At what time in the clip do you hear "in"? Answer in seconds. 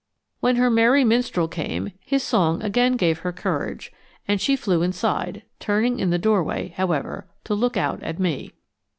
5.99-6.09